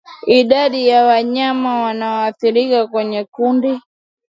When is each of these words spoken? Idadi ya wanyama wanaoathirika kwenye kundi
Idadi 0.27 0.87
ya 0.87 1.03
wanyama 1.05 1.81
wanaoathirika 1.81 2.87
kwenye 2.87 3.23
kundi 3.23 3.81